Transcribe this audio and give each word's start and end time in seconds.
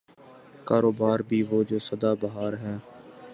کاروبار 0.65 1.19
بھی 1.19 1.41
وہ 1.49 1.63
جو 1.69 1.79
صدا 1.79 2.13
بہار 2.21 2.53
ہے۔ 2.53 2.75